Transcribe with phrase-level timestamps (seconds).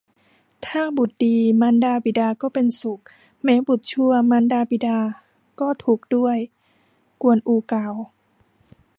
[0.65, 3.01] ถ้าบุตรดี มารดาบิดาก็เป็นสุข
[3.43, 4.97] แม้บุตรชั่ว มารดาบิดา
[5.59, 6.37] ก็ทุกข์ด้วย
[7.21, 7.93] กวนอูกล่าว